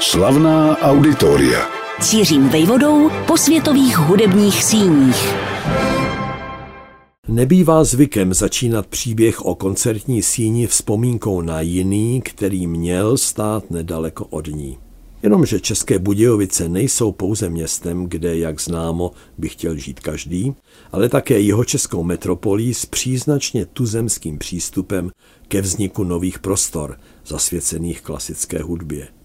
Slavná 0.00 0.78
auditoria. 0.78 1.68
Cířím 2.00 2.48
vejvodou 2.48 3.10
po 3.26 3.36
světových 3.36 3.98
hudebních 3.98 4.64
síních. 4.64 5.34
Nebývá 7.28 7.84
zvykem 7.84 8.34
začínat 8.34 8.86
příběh 8.86 9.46
o 9.46 9.54
koncertní 9.54 10.22
síni 10.22 10.66
vzpomínkou 10.66 11.40
na 11.40 11.60
jiný, 11.60 12.22
který 12.24 12.66
měl 12.66 13.16
stát 13.16 13.70
nedaleko 13.70 14.24
od 14.24 14.46
ní. 14.46 14.78
Jenomže 15.22 15.60
České 15.60 15.98
Budějovice 15.98 16.68
nejsou 16.68 17.12
pouze 17.12 17.48
městem, 17.48 18.06
kde, 18.06 18.38
jak 18.38 18.60
známo, 18.60 19.10
by 19.38 19.48
chtěl 19.48 19.76
žít 19.76 20.00
každý, 20.00 20.54
ale 20.92 21.08
také 21.08 21.40
jeho 21.40 21.64
českou 21.64 22.02
metropolí 22.02 22.74
s 22.74 22.86
příznačně 22.86 23.66
tuzemským 23.66 24.38
přístupem 24.38 25.10
ke 25.48 25.60
vzniku 25.60 26.04
nových 26.04 26.38
prostor, 26.38 26.98
zasvěcených 27.26 28.00
klasické 28.00 28.62
hudbě. 28.62 29.15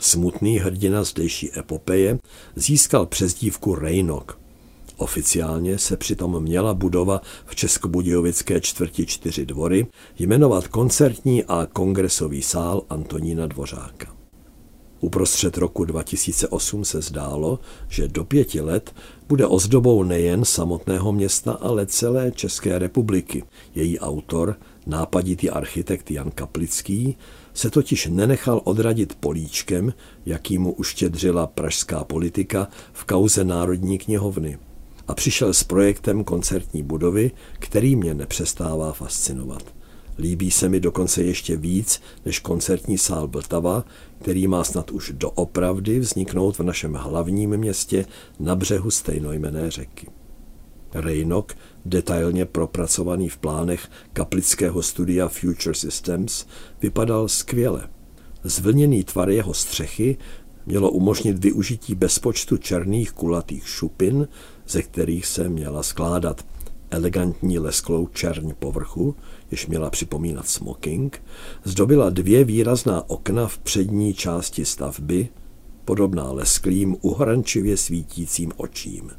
Smutný 0.00 0.58
hrdina 0.58 1.04
zdejší 1.04 1.58
epopeje 1.58 2.18
získal 2.56 3.06
přezdívku 3.06 3.74
Rejnok. 3.74 4.38
Oficiálně 4.96 5.78
se 5.78 5.96
přitom 5.96 6.42
měla 6.42 6.74
budova 6.74 7.20
v 7.46 7.54
Českobudějovické 7.56 8.60
čtvrti 8.60 9.06
čtyři 9.06 9.46
dvory 9.46 9.86
jmenovat 10.18 10.68
koncertní 10.68 11.44
a 11.44 11.66
kongresový 11.72 12.42
sál 12.42 12.82
Antonína 12.90 13.46
Dvořáka. 13.46 14.16
Uprostřed 15.00 15.56
roku 15.56 15.84
2008 15.84 16.84
se 16.84 17.00
zdálo, 17.00 17.58
že 17.88 18.08
do 18.08 18.24
pěti 18.24 18.60
let 18.60 18.94
bude 19.28 19.46
ozdobou 19.46 20.02
nejen 20.02 20.44
samotného 20.44 21.12
města, 21.12 21.52
ale 21.52 21.86
celé 21.86 22.32
České 22.32 22.78
republiky. 22.78 23.44
Její 23.74 23.98
autor, 23.98 24.56
nápaditý 24.86 25.50
architekt 25.50 26.10
Jan 26.10 26.30
Kaplický, 26.30 27.16
se 27.54 27.70
totiž 27.70 28.06
nenechal 28.06 28.60
odradit 28.64 29.14
políčkem, 29.14 29.92
jaký 30.26 30.58
mu 30.58 30.72
uštědřila 30.72 31.46
pražská 31.46 32.04
politika 32.04 32.68
v 32.92 33.04
kauze 33.04 33.44
Národní 33.44 33.98
knihovny. 33.98 34.58
A 35.08 35.14
přišel 35.14 35.54
s 35.54 35.62
projektem 35.62 36.24
koncertní 36.24 36.82
budovy, 36.82 37.30
který 37.58 37.96
mě 37.96 38.14
nepřestává 38.14 38.92
fascinovat. 38.92 39.62
Líbí 40.18 40.50
se 40.50 40.68
mi 40.68 40.80
dokonce 40.80 41.22
ještě 41.22 41.56
víc 41.56 42.00
než 42.24 42.38
koncertní 42.38 42.98
sál 42.98 43.28
Vltava, 43.28 43.84
který 44.20 44.46
má 44.46 44.64
snad 44.64 44.90
už 44.90 45.12
doopravdy 45.16 45.98
vzniknout 45.98 46.58
v 46.58 46.62
našem 46.62 46.94
hlavním 46.94 47.56
městě 47.56 48.06
na 48.38 48.56
břehu 48.56 48.90
stejnojmené 48.90 49.70
řeky. 49.70 50.19
Rejnok, 50.94 51.54
detailně 51.84 52.44
propracovaný 52.44 53.28
v 53.28 53.38
plánech 53.38 53.88
kaplického 54.12 54.82
studia 54.82 55.28
Future 55.28 55.74
Systems, 55.74 56.46
vypadal 56.82 57.28
skvěle. 57.28 57.88
Zvlněný 58.44 59.04
tvar 59.04 59.30
jeho 59.30 59.54
střechy 59.54 60.16
mělo 60.66 60.90
umožnit 60.90 61.38
využití 61.38 61.94
bezpočtu 61.94 62.56
černých 62.56 63.12
kulatých 63.12 63.68
šupin, 63.68 64.28
ze 64.68 64.82
kterých 64.82 65.26
se 65.26 65.48
měla 65.48 65.82
skládat 65.82 66.44
elegantní 66.90 67.58
lesklou 67.58 68.06
čerň 68.06 68.52
povrchu, 68.58 69.16
jež 69.50 69.66
měla 69.66 69.90
připomínat 69.90 70.48
smoking, 70.48 71.22
zdobila 71.64 72.10
dvě 72.10 72.44
výrazná 72.44 73.10
okna 73.10 73.48
v 73.48 73.58
přední 73.58 74.14
části 74.14 74.64
stavby, 74.64 75.28
podobná 75.84 76.32
lesklým, 76.32 76.96
uhrančivě 77.00 77.76
svítícím 77.76 78.52
očím. 78.56 79.10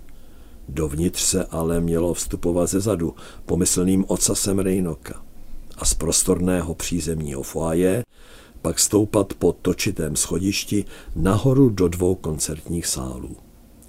Dovnitř 0.74 1.22
se 1.22 1.46
ale 1.46 1.82
mělo 1.82 2.14
vstupovat 2.14 2.68
ze 2.68 2.80
zadu, 2.80 3.16
pomyslným 3.46 4.06
ocasem 4.08 4.60
Rejnoka. 4.60 5.22
A 5.78 5.86
z 5.86 5.94
prostorného 5.94 6.76
přízemního 6.76 7.44
foaje 7.44 8.04
pak 8.62 8.80
stoupat 8.80 9.34
po 9.34 9.54
točitém 9.54 10.16
schodišti 10.16 10.86
nahoru 11.16 11.70
do 11.70 11.88
dvou 11.88 12.16
koncertních 12.16 12.88
sálů. 12.88 13.36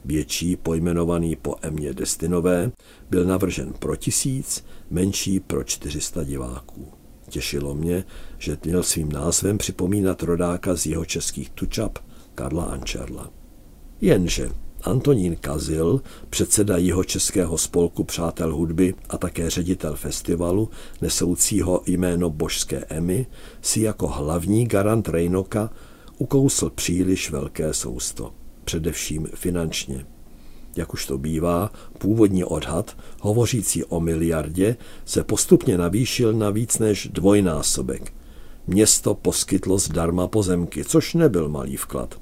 Větší, 0.05 0.57
pojmenovaný 0.57 1.37
po 1.37 1.55
Emě 1.63 1.95
Destinové, 1.95 2.73
byl 3.11 3.25
navržen 3.25 3.73
pro 3.73 3.97
tisíc, 3.97 4.65
menší 4.91 5.41
pro 5.41 5.65
400 5.65 6.25
diváků. 6.25 6.89
Těšilo 7.29 7.75
mě, 7.75 8.05
že 8.39 8.59
měl 8.65 8.83
svým 8.83 9.13
názvem 9.13 9.59
připomínat 9.59 10.23
rodáka 10.23 10.77
z 10.77 10.87
jeho 10.87 11.05
českých 11.05 11.51
tučap 11.51 11.99
Karla 12.35 12.65
Ančerla. 12.65 13.31
Jenže 14.01 14.51
Antonín 14.83 15.37
Kazil, 15.37 16.03
předseda 16.31 16.77
jeho 16.77 17.05
českého 17.05 17.59
spolku 17.59 18.05
Přátel 18.05 18.55
hudby 18.55 18.95
a 19.09 19.19
také 19.19 19.51
ředitel 19.51 19.97
festivalu, 19.97 20.71
nesoucího 21.01 21.83
jméno 21.87 22.31
Božské 22.31 22.85
Emy, 22.89 23.27
si 23.63 23.81
jako 23.81 24.09
hlavní 24.09 24.67
garant 24.67 25.09
Rejnoka 25.09 25.71
ukousl 26.19 26.71
příliš 26.71 27.31
velké 27.31 27.75
sousto 27.75 28.33
především 28.65 29.29
finančně. 29.35 30.07
Jak 30.77 30.95
už 30.95 31.07
to 31.07 31.19
bývá, 31.19 31.71
původní 31.99 32.45
odhad, 32.45 32.97
hovořící 33.21 33.85
o 33.85 34.01
miliardě, 34.01 34.77
se 35.05 35.25
postupně 35.25 35.79
navýšil 35.79 36.33
na 36.33 36.51
víc 36.51 36.79
než 36.79 37.09
dvojnásobek. 37.13 38.15
Město 38.67 39.15
poskytlo 39.15 39.79
zdarma 39.79 40.27
pozemky, 40.27 40.85
což 40.85 41.15
nebyl 41.15 41.49
malý 41.49 41.77
vklad. 41.77 42.22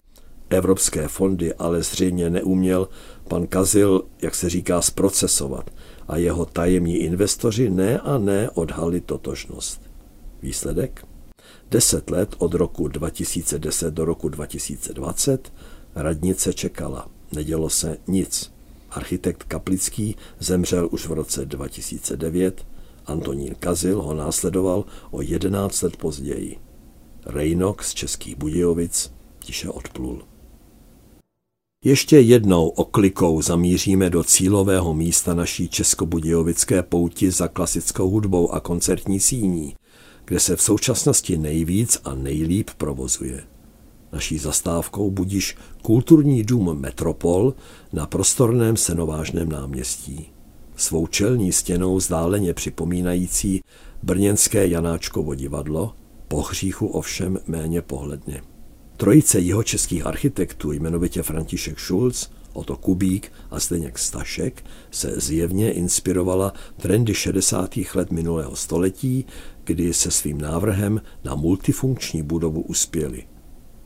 Evropské 0.50 1.09
fondy 1.09 1.55
ale 1.55 1.83
zřejmě 1.83 2.31
neuměl 2.31 2.88
pan 3.28 3.47
Kazil, 3.47 4.03
jak 4.22 4.34
se 4.34 4.50
říká, 4.50 4.83
zprocesovat 4.83 5.71
a 6.09 6.16
jeho 6.16 6.47
tajemní 6.47 6.97
investoři 6.97 7.71
ne 7.71 7.99
a 7.99 8.19
ne 8.19 8.50
odhali 8.50 9.00
totožnost. 9.00 9.83
Výsledek? 10.43 11.06
Deset 11.71 12.11
let 12.11 12.34
od 12.38 12.55
roku 12.55 12.88
2010 12.88 13.94
do 13.94 14.05
roku 14.05 14.28
2020 14.28 15.53
Radnice 15.94 16.53
čekala. 16.53 17.09
Nedělo 17.32 17.71
se 17.71 17.97
nic. 18.06 18.53
Architekt 18.91 19.43
Kaplický 19.43 20.17
zemřel 20.38 20.88
už 20.93 21.06
v 21.06 21.12
roce 21.12 21.47
2009, 21.47 22.67
Antonín 23.06 23.55
Kazil 23.55 24.03
ho 24.03 24.15
následoval 24.15 24.84
o 25.11 25.22
11 25.22 25.82
let 25.82 25.97
později. 25.97 26.59
Rejnok 27.27 27.82
z 27.82 27.94
Českých 27.94 28.37
Budějovic 28.37 29.12
tiše 29.38 29.69
odplul. 29.69 30.29
Ještě 31.84 32.20
jednou 32.20 32.68
oklikou 32.68 33.42
zamíříme 33.42 34.10
do 34.10 34.24
cílového 34.24 34.94
místa 34.94 35.34
naší 35.34 35.68
českobudějovické 35.68 36.82
pouti 36.82 37.30
za 37.30 37.48
klasickou 37.48 38.10
hudbou 38.10 38.50
a 38.50 38.60
koncertní 38.60 39.20
síní, 39.20 39.74
kde 40.24 40.40
se 40.40 40.56
v 40.56 40.62
současnosti 40.62 41.38
nejvíc 41.38 42.00
a 42.04 42.14
nejlíp 42.14 42.70
provozuje. 42.76 43.42
Naší 44.12 44.38
zastávkou 44.38 45.10
budíš 45.10 45.56
kulturní 45.82 46.44
dům 46.44 46.80
Metropol 46.80 47.54
na 47.92 48.06
prostorném 48.06 48.76
senovážném 48.76 49.48
náměstí. 49.48 50.32
Svou 50.76 51.06
čelní 51.06 51.52
stěnou 51.52 52.00
zdáleně 52.00 52.54
připomínající 52.54 53.62
brněnské 54.02 54.66
Janáčkovo 54.66 55.34
divadlo, 55.34 55.94
po 56.28 56.42
hříchu 56.42 56.86
ovšem 56.86 57.38
méně 57.46 57.82
pohledně. 57.82 58.42
Trojice 59.00 59.41
jeho 59.41 59.62
českých 59.62 60.06
architektů, 60.06 60.72
jmenovitě 60.72 61.22
František 61.22 61.81
Schulz, 61.81 62.31
Oto 62.53 62.77
Kubík 62.77 63.33
a 63.50 63.59
Zdeněk 63.59 63.99
Stašek, 63.99 64.65
se 64.91 65.21
zjevně 65.21 65.72
inspirovala 65.72 66.53
trendy 66.77 67.15
60. 67.15 67.77
let 67.94 68.11
minulého 68.11 68.56
století, 68.56 69.27
kdy 69.65 69.94
se 69.94 70.11
svým 70.11 70.41
návrhem 70.41 71.00
na 71.25 71.34
multifunkční 71.34 72.22
budovu 72.22 72.61
uspěli. 72.61 73.27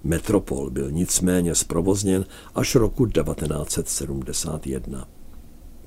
Metropol 0.04 0.70
byl 0.70 0.90
nicméně 0.90 1.54
zprovozněn 1.54 2.24
až 2.54 2.74
roku 2.74 3.06
1971. 3.06 5.08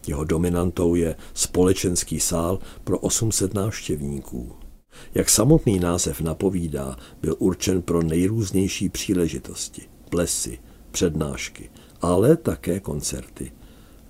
Jeho 0.08 0.24
dominantou 0.24 0.96
je 0.96 1.16
společenský 1.34 2.20
sál 2.20 2.60
pro 2.84 3.00
800 3.00 3.54
návštěvníků. 3.54 4.67
Jak 5.16 5.30
samotný 5.30 5.80
název 5.80 6.22
napovídá, 6.22 6.98
byl 7.22 7.36
určen 7.40 7.82
pro 7.82 8.04
nejrůznější 8.04 8.90
příležitosti, 8.90 9.82
plesy, 10.10 10.60
přednášky, 10.92 11.70
ale 12.02 12.38
také 12.38 12.80
koncerty. 12.80 13.52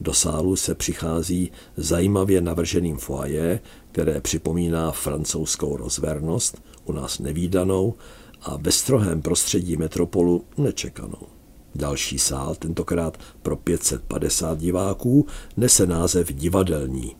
Do 0.01 0.13
sálu 0.13 0.56
se 0.56 0.75
přichází 0.75 1.51
zajímavě 1.78 2.42
navrženým 2.42 2.98
foaje, 2.98 3.60
které 3.92 4.22
připomíná 4.22 4.92
francouzskou 4.92 5.78
rozvernost, 5.78 6.62
u 6.86 6.92
nás 6.92 7.19
nevýdanou, 7.19 7.95
a 8.42 8.57
ve 8.57 8.72
strohém 8.72 9.22
prostředí 9.22 9.78
metropolu 9.78 10.45
nečekanou. 10.57 11.28
Další 11.75 12.19
sál, 12.19 12.56
tentokrát 12.56 13.18
pro 13.42 13.56
550 13.56 14.60
diváků, 14.60 15.25
nese 15.57 15.86
název 15.86 16.34
Divadelní 16.34 17.16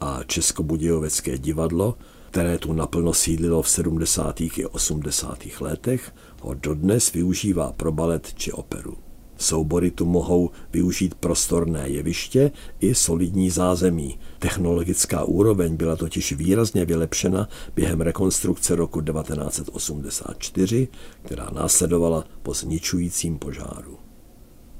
a 0.00 0.20
Českobudějovecké 0.26 1.38
divadlo, 1.38 1.94
které 2.32 2.58
tu 2.58 2.72
naplno 2.72 3.12
sídlilo 3.12 3.62
v 3.62 3.68
70. 3.68 4.40
i 4.40 4.66
80. 4.66 5.38
letech, 5.60 6.14
ho 6.40 6.54
dodnes 6.54 7.12
využívá 7.12 7.72
pro 7.72 7.92
balet 7.92 8.34
či 8.34 8.52
operu. 8.52 8.96
Soubory 9.36 9.90
tu 9.90 10.04
mohou 10.06 10.50
využít 10.72 11.14
prostorné 11.14 11.88
jeviště 11.88 12.50
i 12.80 12.94
solidní 12.94 13.50
zázemí. 13.50 14.18
Technologická 14.38 15.24
úroveň 15.24 15.76
byla 15.76 15.96
totiž 15.96 16.32
výrazně 16.32 16.84
vylepšena 16.84 17.48
během 17.74 18.00
rekonstrukce 18.00 18.76
roku 18.76 19.00
1984, 19.00 20.88
která 21.22 21.50
následovala 21.52 22.24
po 22.42 22.54
zničujícím 22.54 23.38
požáru. 23.38 23.98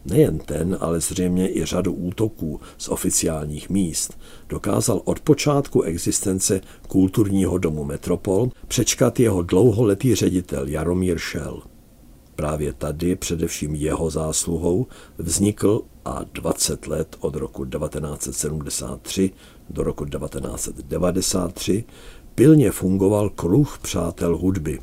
Nejen 0.04 0.38
ten, 0.38 0.78
ale 0.80 1.00
zřejmě 1.00 1.56
i 1.56 1.64
řadu 1.64 1.92
útoků 1.92 2.60
z 2.78 2.88
oficiálních 2.88 3.70
míst 3.70 4.18
dokázal 4.48 5.02
od 5.04 5.20
počátku 5.20 5.82
existence 5.82 6.60
kulturního 6.88 7.58
domu 7.58 7.84
Metropol 7.84 8.50
přečkat 8.68 9.20
jeho 9.20 9.42
dlouholetý 9.42 10.14
ředitel 10.14 10.68
Jaromír 10.68 11.18
Šel. 11.18 11.62
Právě 12.36 12.72
tady, 12.72 13.16
především 13.16 13.74
jeho 13.74 14.10
zásluhou, 14.10 14.86
vznikl 15.18 15.82
a 16.04 16.24
20 16.32 16.86
let 16.86 17.16
od 17.20 17.34
roku 17.36 17.64
1973 17.64 19.30
do 19.70 19.82
roku 19.82 20.04
1993 20.04 21.84
pilně 22.34 22.70
fungoval 22.70 23.30
kruh 23.30 23.78
přátel 23.82 24.36
hudby. 24.36 24.80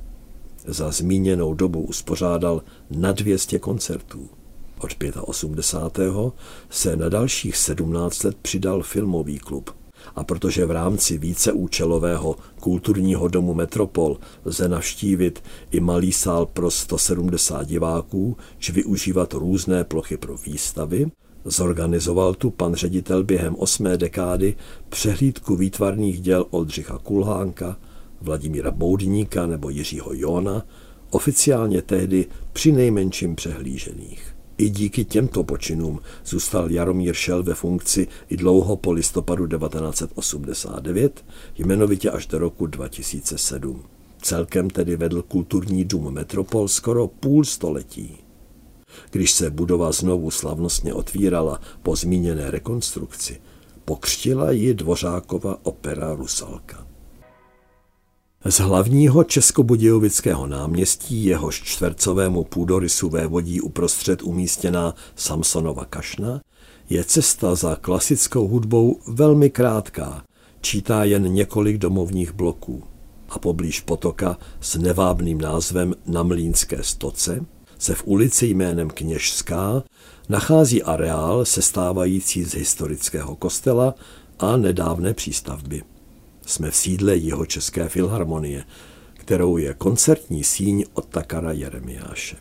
Za 0.66 0.92
zmíněnou 0.92 1.54
dobu 1.54 1.82
uspořádal 1.82 2.62
na 2.92 3.12
200 3.12 3.60
koncertů. 3.60 4.30
Od 4.80 4.92
85. 5.22 6.14
se 6.70 6.96
na 6.96 7.10
dalších 7.10 7.58
17 7.58 8.24
let 8.24 8.38
přidal 8.42 8.84
filmový 8.84 9.40
klub. 9.40 9.70
A 10.16 10.24
protože 10.24 10.66
v 10.66 10.72
rámci 10.72 11.18
víceúčelového 11.18 12.36
kulturního 12.60 13.28
domu 13.28 13.54
Metropol 13.54 14.18
lze 14.46 14.68
navštívit 14.70 15.44
i 15.72 15.80
malý 15.80 16.12
sál 16.12 16.46
pro 16.46 16.72
170 16.72 17.68
diváků, 17.68 18.38
či 18.58 18.72
využívat 18.72 19.34
různé 19.34 19.84
plochy 19.84 20.18
pro 20.18 20.38
výstavy, 20.38 21.12
zorganizoval 21.46 22.34
tu 22.34 22.50
pan 22.50 22.76
ředitel 22.76 23.24
během 23.24 23.56
osmé 23.56 23.98
dekády 23.98 24.56
přehlídku 24.90 25.56
výtvarných 25.56 26.22
děl 26.22 26.46
Oldřicha 26.50 26.98
Kulhánka, 26.98 27.78
Vladimíra 28.22 28.72
Boudníka 28.72 29.48
nebo 29.48 29.70
Jiřího 29.70 30.12
Jona, 30.14 30.66
oficiálně 31.10 31.82
tehdy 31.82 32.26
při 32.54 32.72
nejmenším 32.72 33.36
přehlížených. 33.36 34.39
I 34.60 34.70
díky 34.70 35.06
těmto 35.06 35.44
počinům 35.44 36.00
zůstal 36.26 36.72
Jaromír 36.72 37.14
Šel 37.14 37.44
ve 37.44 37.54
funkci 37.54 38.08
i 38.30 38.38
dlouho 38.38 38.76
po 38.76 38.92
listopadu 38.92 39.48
1989, 39.48 41.26
jmenovitě 41.58 42.12
až 42.12 42.28
do 42.28 42.40
roku 42.40 42.66
2007. 42.66 43.84
Celkem 44.22 44.70
tedy 44.70 44.96
vedl 44.96 45.22
kulturní 45.22 45.86
dům 45.86 46.14
Metropol 46.14 46.68
skoro 46.68 47.08
půl 47.08 47.46
století. 47.46 48.18
Když 49.12 49.32
se 49.32 49.50
budova 49.50 49.92
znovu 49.92 50.32
slavnostně 50.32 50.94
otvírala 50.94 51.62
po 51.84 51.96
zmíněné 51.96 52.52
rekonstrukci, 52.52 53.42
pokřtila 53.86 54.52
ji 54.52 54.74
Dvořákova 54.74 55.58
opera 55.64 56.14
Rusalka. 56.16 56.89
Z 58.46 58.60
hlavního 58.60 59.24
českobudějovického 59.24 60.48
náměstí 60.48 61.26
jehož 61.26 61.62
čtvercovému 61.64 62.44
půdorysu 62.44 63.10
vévodí 63.10 63.62
uprostřed 63.62 64.24
umístěná 64.24 64.96
Samsonova 65.16 65.86
kašna 65.86 66.42
je 66.90 67.04
cesta 67.04 67.56
za 67.56 67.76
klasickou 67.76 68.48
hudbou 68.48 69.00
velmi 69.08 69.50
krátká, 69.50 70.24
čítá 70.62 71.04
jen 71.04 71.34
několik 71.34 71.78
domovních 71.78 72.32
bloků. 72.32 72.84
A 73.30 73.40
poblíž 73.40 73.80
potoka 73.80 74.38
s 74.62 74.76
nevábným 74.76 75.42
názvem 75.42 75.96
Namlínské 76.06 76.84
stoce 76.84 77.46
se 77.78 77.96
v 77.96 78.08
ulici 78.08 78.48
jménem 78.48 78.90
Kněžská 78.90 79.84
nachází 80.30 80.84
areál 80.84 81.46
sestávající 81.46 82.44
z 82.44 82.54
historického 82.54 83.36
kostela 83.36 83.96
a 84.40 84.58
nedávné 84.58 85.14
přístavby. 85.14 85.84
Jsme 86.50 86.72
v 86.72 86.76
sídle 86.76 87.18
jeho 87.18 87.46
České 87.46 87.90
filharmonie, 87.90 88.64
kterou 89.14 89.58
je 89.58 89.74
koncertní 89.74 90.44
síň 90.44 90.86
od 90.94 91.06
Takara 91.06 91.52
Jeremiáše. 91.52 92.36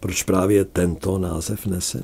Proč 0.00 0.22
právě 0.22 0.64
tento 0.64 1.18
název 1.18 1.66
nese? 1.66 2.02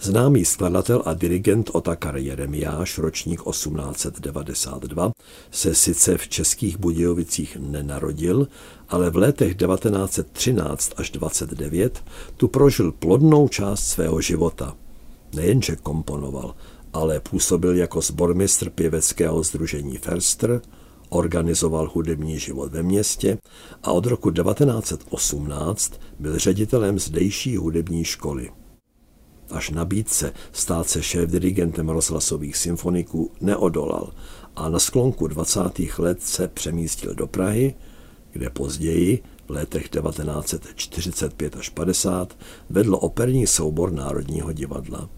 Známý 0.00 0.44
skladatel 0.44 1.02
a 1.04 1.14
dirigent 1.14 1.70
Otakar 1.72 2.16
Jeremiáš, 2.16 2.98
ročník 2.98 3.42
1892, 3.50 5.12
se 5.50 5.74
sice 5.74 6.18
v 6.18 6.28
Českých 6.28 6.78
Budějovicích 6.78 7.56
nenarodil, 7.60 8.48
ale 8.88 9.10
v 9.10 9.16
letech 9.16 9.54
1913 9.54 10.92
až 10.96 11.10
29 11.10 12.04
tu 12.36 12.48
prožil 12.48 12.92
plodnou 12.92 13.48
část 13.48 13.86
svého 13.86 14.20
života. 14.20 14.76
Nejenže 15.34 15.76
komponoval, 15.76 16.54
ale 16.92 17.20
působil 17.20 17.76
jako 17.76 18.00
zbormistr 18.00 18.70
pěveckého 18.70 19.42
združení 19.42 19.96
Ferster, 19.96 20.60
organizoval 21.08 21.90
hudební 21.94 22.38
život 22.38 22.72
ve 22.72 22.82
městě 22.82 23.38
a 23.82 23.92
od 23.92 24.06
roku 24.06 24.30
1918 24.30 25.92
byl 26.18 26.38
ředitelem 26.38 26.98
zdejší 26.98 27.56
hudební 27.56 28.04
školy. 28.04 28.50
Až 29.50 29.70
nabídce 29.70 30.32
stát 30.52 30.88
se 30.88 31.00
šéf-dirigentem 31.00 31.88
rozhlasových 31.88 32.56
symfoniků 32.56 33.32
neodolal 33.40 34.12
a 34.56 34.68
na 34.68 34.78
sklonku 34.78 35.26
20. 35.26 35.60
let 35.98 36.22
se 36.22 36.48
přemístil 36.48 37.14
do 37.14 37.26
Prahy, 37.26 37.74
kde 38.32 38.50
později 38.50 39.22
v 39.46 39.50
letech 39.50 39.88
1945 39.88 41.56
až 41.56 41.68
50 41.68 42.38
vedl 42.70 42.98
operní 43.00 43.46
soubor 43.46 43.92
Národního 43.92 44.52
divadla. 44.52 45.08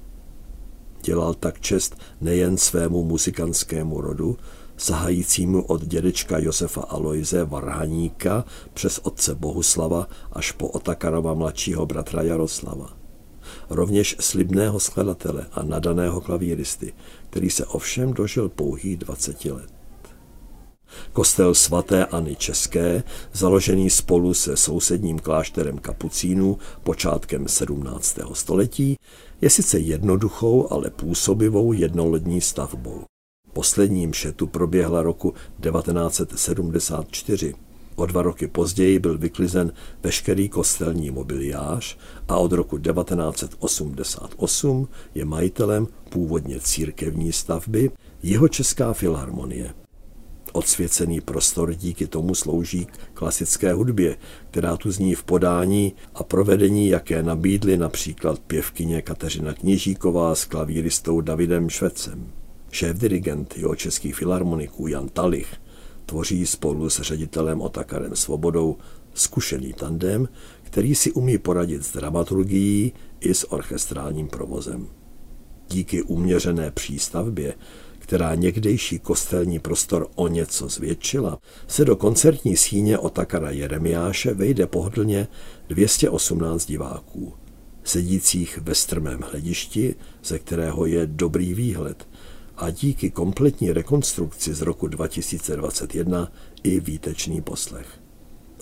Dělal 1.03 1.35
tak 1.35 1.61
čest 1.61 1.97
nejen 2.21 2.57
svému 2.57 3.05
muzikantskému 3.05 4.01
rodu, 4.01 4.37
sahajícímu 4.77 5.63
od 5.63 5.85
dědečka 5.85 6.39
Josefa 6.39 6.81
Aloise 6.81 7.45
Varhaníka 7.45 8.45
přes 8.75 8.99
otce 8.99 9.35
Bohuslava 9.35 10.09
až 10.33 10.53
po 10.53 10.69
Otakarova 10.69 11.35
mladšího 11.35 11.87
bratra 11.87 12.23
Jaroslava. 12.23 12.97
Rovněž 13.71 14.17
slibného 14.21 14.81
skladatele 14.81 15.47
a 15.53 15.63
nadaného 15.63 16.21
klavíristy, 16.21 16.95
který 17.31 17.51
se 17.51 17.67
ovšem 17.67 18.13
dožil 18.13 18.49
pouhých 18.49 18.97
20 18.97 19.45
let. 19.45 19.71
Kostel 21.13 21.55
svaté 21.55 22.07
Anny 22.07 22.37
České, 22.37 23.03
založený 23.33 23.91
spolu 23.91 24.35
se 24.35 24.57
sousedním 24.57 25.19
klášterem 25.19 25.79
kapucínů 25.79 26.59
počátkem 26.83 27.49
17. 27.49 28.19
století, 28.33 28.97
je 29.41 29.51
sice 29.51 29.79
jednoduchou, 29.79 30.73
ale 30.73 30.91
působivou 30.91 31.73
jednolodní 31.73 32.41
stavbou. 32.41 33.05
Poslední 33.57 34.07
mše 34.07 34.33
tu 34.33 34.47
proběhla 34.47 35.03
roku 35.03 35.35
1974. 35.63 37.55
O 37.95 38.07
dva 38.07 38.23
roky 38.23 38.47
později 38.47 38.99
byl 38.99 39.19
vyklizen 39.19 39.73
veškerý 40.03 40.49
kostelní 40.49 41.11
mobiliář 41.11 41.99
a 42.29 42.37
od 42.37 42.53
roku 42.53 42.79
1988 42.79 44.89
je 45.15 45.25
majitelem 45.25 45.87
původně 46.09 46.61
církevní 46.61 47.33
stavby 47.33 47.91
jeho 48.23 48.49
Česká 48.49 48.93
filharmonie. 48.93 49.75
Odsvěcený 50.53 51.21
prostor 51.21 51.75
díky 51.75 52.07
tomu 52.07 52.35
slouží 52.35 52.85
k 52.85 52.99
klasické 53.15 53.73
hudbě, 53.73 54.17
která 54.51 54.77
tu 54.77 54.91
zní 54.91 55.15
v 55.15 55.25
podání 55.25 55.93
a 56.15 56.23
provedení, 56.23 56.89
jaké 56.89 57.23
nabídly 57.23 57.77
například 57.77 58.39
pěvkyně 58.39 59.03
Kateřina 59.03 59.55
Kněžíková 59.55 60.35
s 60.35 60.45
klavíristou 60.45 61.21
Davidem 61.21 61.71
Švecem. 61.71 62.46
Šéf-dirigent 62.77 63.57
jeho 63.57 63.75
českých 63.75 64.17
filharmoniků 64.17 64.87
Jan 64.87 65.09
Talich 65.09 65.57
tvoří 66.07 66.47
spolu 66.47 66.91
s 66.91 67.01
ředitelem 67.01 67.61
Otakarem 67.61 68.17
Svobodou 68.17 68.77
zkušený 69.15 69.73
tandem, 69.73 70.29
který 70.63 70.95
si 70.95 71.13
umí 71.13 71.39
poradit 71.39 71.85
s 71.85 71.93
dramaturgií 71.93 72.93
i 73.21 73.35
s 73.35 73.53
orchestrálním 73.53 74.29
provozem. 74.29 74.89
Díky 75.69 76.03
uměřené 76.03 76.71
přístavbě, 76.71 77.55
která 77.99 78.35
někdejší 78.35 78.99
kostelní 78.99 79.59
prostor 79.59 80.09
o 80.15 80.29
něco 80.29 80.69
zvětšila, 80.69 81.39
se 81.67 81.85
do 81.85 81.97
koncertní 81.97 82.57
síně 82.57 82.99
Otakara 82.99 83.51
Jeremiáše 83.51 84.35
vejde 84.35 84.67
pohodlně 84.67 85.29
218 85.69 86.67
diváků, 86.67 87.35
sedících 87.85 88.59
ve 88.59 88.75
strmém 88.75 89.21
hledišti, 89.31 89.95
ze 90.25 90.39
kterého 90.39 90.87
je 90.87 91.07
dobrý 91.07 91.55
výhled 91.55 92.07
a 92.57 92.71
díky 92.71 93.11
kompletní 93.11 93.73
rekonstrukci 93.73 94.55
z 94.55 94.63
roku 94.63 94.89
2021 94.89 96.33
i 96.63 96.81
výtečný 96.81 97.41
poslech. 97.43 97.87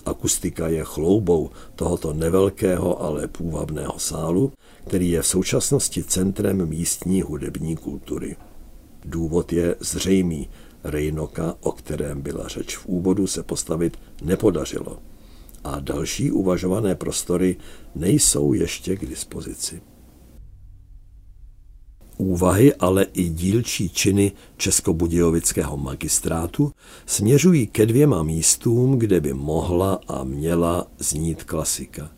Akustika 0.05 0.67
je 0.67 0.83
chloubou 0.83 1.49
tohoto 1.75 2.13
nevelkého, 2.13 3.01
ale 3.01 3.27
půvabného 3.27 3.99
sálu, 3.99 4.51
který 4.87 5.09
je 5.09 5.21
v 5.21 5.27
současnosti 5.27 6.03
centrem 6.03 6.65
místní 6.65 7.21
hudební 7.21 7.75
kultury. 7.75 8.35
Důvod 9.05 9.53
je 9.53 9.75
zřejmý. 9.79 10.49
Rejnoka, 10.83 11.55
o 11.61 11.71
kterém 11.71 12.21
byla 12.21 12.47
řeč 12.47 12.77
v 12.77 12.85
úvodu, 12.85 13.27
se 13.27 13.43
postavit 13.43 13.97
nepodařilo. 14.21 14.99
A 15.63 15.79
další 15.79 16.31
uvažované 16.31 16.95
prostory 16.95 17.55
nejsou 17.95 18.53
ještě 18.53 18.95
k 18.95 19.05
dispozici. 19.05 19.81
Úvahy, 22.25 22.75
ale 22.75 23.05
i 23.13 23.29
dílčí 23.29 23.89
činy 23.89 24.31
Českobudějovického 24.57 25.77
magistrátu 25.77 26.71
směřují 27.05 27.67
ke 27.67 27.85
dvěma 27.85 28.23
místům, 28.23 28.99
kde 28.99 29.21
by 29.21 29.33
mohla 29.33 29.99
a 30.07 30.23
měla 30.23 30.87
znít 30.99 31.43
klasika. 31.43 32.11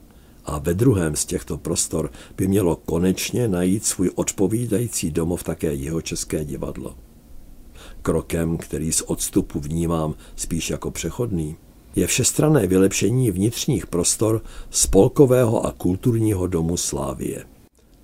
A 0.46 0.60
ve 0.60 0.74
druhém 0.74 1.16
z 1.16 1.26
těchto 1.26 1.58
prostor 1.58 2.12
by 2.38 2.48
mělo 2.48 2.76
konečně 2.76 3.48
najít 3.48 3.86
svůj 3.86 4.12
odpovídající 4.16 5.12
domov 5.12 5.44
také 5.44 5.74
jeho 5.74 6.02
české 6.02 6.46
divadlo. 6.46 6.96
Krokem, 8.02 8.58
který 8.58 8.92
z 8.92 9.02
odstupu 9.02 9.60
vnímám 9.60 10.16
spíš 10.36 10.70
jako 10.70 10.92
přechodný, 10.92 11.56
je 11.96 12.08
všestrané 12.08 12.68
vylepšení 12.68 13.32
vnitřních 13.32 13.88
prostor 13.88 14.42
spolkového 14.70 15.66
a 15.66 15.72
kulturního 15.72 16.48
domu 16.48 16.78
Slávie 16.78 17.57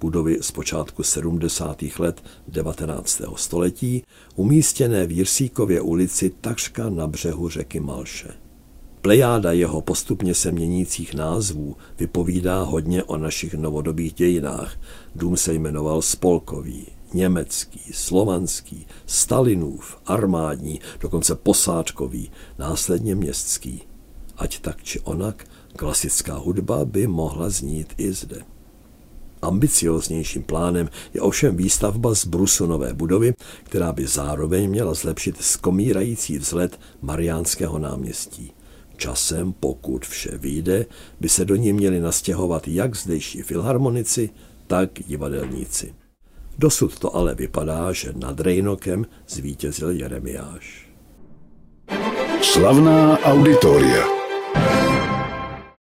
budovy 0.04 0.38
z 0.42 0.52
počátku 0.52 1.04
70. 1.04 1.84
let 2.00 2.24
19. 2.48 3.22
století, 3.36 4.04
umístěné 4.36 5.08
v 5.08 5.12
Jirsíkově 5.12 5.82
ulici 5.82 6.30
takřka 6.42 6.90
na 6.90 7.08
břehu 7.08 7.50
řeky 7.50 7.80
Malše. 7.80 8.30
Plejáda 9.02 9.52
jeho 9.52 9.82
postupně 9.82 10.36
se 10.36 10.52
měnících 10.52 11.14
názvů 11.14 11.76
vypovídá 12.00 12.64
hodně 12.64 13.04
o 13.04 13.18
našich 13.18 13.54
novodobých 13.54 14.14
dějinách. 14.14 14.80
Dům 15.16 15.38
se 15.38 15.54
jmenoval 15.54 16.02
Spolkový, 16.02 16.88
německý, 17.14 17.82
slovanský, 17.94 18.88
Stalinův, 19.06 19.98
armádní, 20.06 20.80
dokonce 21.00 21.36
posádkový, 21.36 22.32
následně 22.60 23.16
městský. 23.16 23.82
Ať 24.38 24.60
tak 24.60 24.84
či 24.84 25.00
onak, 25.00 25.46
klasická 25.76 26.36
hudba 26.36 26.86
by 26.86 27.08
mohla 27.08 27.50
znít 27.50 27.94
i 27.98 28.14
zde. 28.14 28.53
Ambicioznějším 29.44 30.44
plánem 30.44 30.90
je 31.14 31.22
ovšem 31.22 31.58
výstavba 31.58 32.16
z 32.16 32.26
brusu 32.26 32.66
nové 32.66 32.94
budovy, 32.94 33.34
která 33.64 33.94
by 33.94 34.08
zároveň 34.08 34.70
měla 34.70 34.94
zlepšit 34.94 35.42
skomírající 35.42 36.38
vzhled 36.38 36.80
Mariánského 37.02 37.80
náměstí. 37.80 38.52
Časem, 38.98 39.54
pokud 39.54 40.06
vše 40.06 40.38
vyjde, 40.38 40.86
by 41.20 41.30
se 41.30 41.46
do 41.46 41.56
ní 41.56 41.74
měli 41.74 42.00
nastěhovat 42.00 42.68
jak 42.68 42.96
zdejší 42.96 43.42
filharmonici, 43.42 44.30
tak 44.68 44.90
divadelníci. 45.08 45.94
Dosud 46.58 47.00
to 47.00 47.16
ale 47.16 47.36
vypadá, 47.36 47.92
že 47.92 48.14
nad 48.16 48.40
Rejnokem 48.40 49.06
zvítězil 49.28 49.90
Jeremiáš. 49.90 50.90
Slavná 52.42 53.20
auditoria. 53.20 54.06